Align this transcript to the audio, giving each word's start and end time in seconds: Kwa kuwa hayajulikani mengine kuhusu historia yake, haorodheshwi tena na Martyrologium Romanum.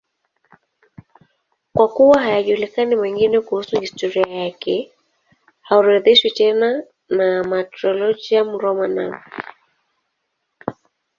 Kwa 1.73 1.87
kuwa 1.87 2.21
hayajulikani 2.21 2.95
mengine 2.95 3.41
kuhusu 3.41 3.79
historia 3.79 4.27
yake, 4.35 4.91
haorodheshwi 5.61 6.31
tena 6.31 6.83
na 7.09 7.43
Martyrologium 7.43 8.57
Romanum. 8.57 9.13